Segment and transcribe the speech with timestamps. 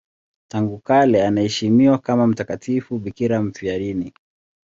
[0.51, 4.13] Tangu kale anaheshimiwa kama mtakatifu bikira mfiadini.